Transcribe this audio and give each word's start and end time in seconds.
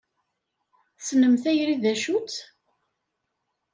Tessnem 0.97 1.35
tayri 1.41 1.75
d 1.83 1.85
acu-tt? 1.91 2.35